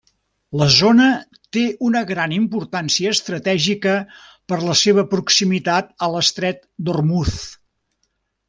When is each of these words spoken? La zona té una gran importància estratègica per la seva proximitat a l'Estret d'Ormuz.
La 0.59 0.67
zona 0.75 1.09
té 1.57 1.65
una 1.87 2.01
gran 2.11 2.33
importància 2.37 3.13
estratègica 3.17 3.93
per 4.53 4.59
la 4.71 4.79
seva 4.83 5.07
proximitat 5.15 5.95
a 6.09 6.13
l'Estret 6.15 6.67
d'Ormuz. 6.89 7.39